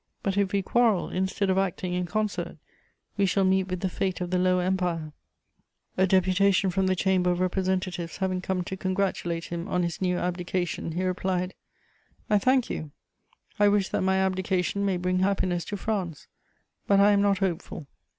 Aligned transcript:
But 0.23 0.35
if 0.35 0.51
we 0.51 0.63
quarrel, 0.63 1.11
instead 1.11 1.51
of 1.51 1.59
acting 1.59 1.93
in 1.93 2.07
concert, 2.07 2.57
we 3.17 3.27
shall 3.27 3.43
meet 3.43 3.67
with 3.67 3.81
the 3.81 3.87
fate 3.87 4.19
of 4.19 4.31
the 4.31 4.39
Lower 4.39 4.63
Empire." 4.63 5.13
[Sidenote: 5.13 5.13
His 5.13 5.25
second 5.27 6.03
abdication.] 6.03 6.03
A 6.03 6.07
deputation 6.47 6.69
from 6.71 6.87
the 6.87 6.95
Chamber 6.95 7.29
of 7.31 7.39
Representatives 7.39 8.17
having 8.17 8.41
come 8.41 8.63
to 8.63 8.75
congratulate 8.75 9.45
him 9.45 9.67
on 9.67 9.83
his 9.83 10.01
new 10.01 10.17
abdication, 10.17 10.93
he 10.93 11.03
replied: 11.03 11.53
"I 12.31 12.39
thank 12.39 12.67
you: 12.67 12.89
I 13.59 13.67
wish 13.67 13.89
that 13.89 14.01
my 14.01 14.17
abdication 14.17 14.83
may 14.87 14.97
bring 14.97 15.19
happiness 15.19 15.63
to 15.65 15.77
France; 15.77 16.25
but 16.87 16.99
I 16.99 17.11
am 17.11 17.21
not 17.21 17.37
hopeful." 17.37 17.85